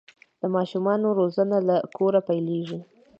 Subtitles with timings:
[0.41, 2.79] د ماشومانو روزنه له کوره پیلیږي.